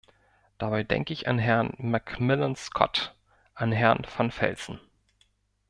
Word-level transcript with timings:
Dabei 0.57 0.81
denke 0.83 1.13
ich 1.13 1.27
an 1.27 1.37
Herrn 1.37 1.75
McMillan-Scott, 1.77 3.15
an 3.53 3.71
Herrn 3.71 4.07
van 4.17 4.31
Velzen. 4.31 4.79